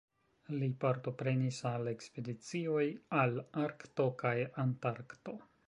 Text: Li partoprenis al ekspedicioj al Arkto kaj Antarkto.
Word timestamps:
Li 0.53 0.69
partoprenis 0.83 1.59
al 1.71 1.91
ekspedicioj 1.91 2.87
al 3.25 3.37
Arkto 3.67 4.09
kaj 4.25 4.35
Antarkto. 4.67 5.41